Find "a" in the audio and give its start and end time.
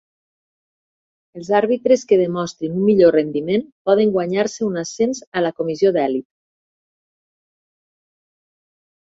5.39-5.45